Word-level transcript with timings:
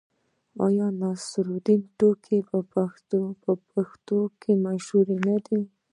آیا 0.65 0.87
د 0.93 0.97
نصرالدین 1.01 1.81
ټوکې 1.97 2.37
په 3.43 3.53
پښتنو 3.73 4.21
کې 4.41 4.51
مشهورې 4.65 5.17
نه 5.27 5.37
دي؟ 5.45 5.61